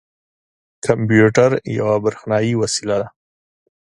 کمپیوټر 0.85 1.51
یوه 1.77 1.95
بریښنايې 2.03 2.53
وسیله 2.61 2.95
ده. 3.01 3.07